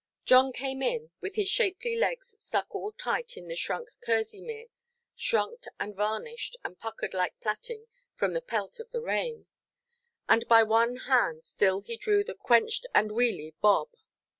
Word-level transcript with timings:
John 0.25 0.51
came 0.51 0.81
in, 0.81 1.11
with 1.21 1.35
his 1.35 1.47
shapely 1.47 1.95
legs 1.95 2.35
stuck 2.43 2.73
all 2.73 2.91
tight 2.91 3.37
in 3.37 3.47
the 3.47 3.55
shrunk 3.55 3.91
kerseymere 4.03 4.71
(shrunk, 5.15 5.65
and 5.79 5.95
varnished, 5.95 6.57
and 6.65 6.75
puckered 6.79 7.13
like 7.13 7.39
plaiting, 7.39 7.85
from 8.15 8.33
the 8.33 8.41
pelt 8.41 8.79
of 8.79 8.89
the 8.89 8.99
rain), 9.03 9.45
and 10.27 10.47
by 10.47 10.63
one 10.63 10.95
hand 11.05 11.45
still 11.45 11.81
he 11.81 11.97
drew 11.97 12.23
the 12.23 12.33
quenched 12.33 12.87
and 12.95 13.11
welyy 13.11 13.53
Bob. 13.61 13.89